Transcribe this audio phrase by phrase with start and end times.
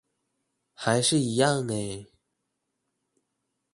[0.73, 2.11] 還是一樣欸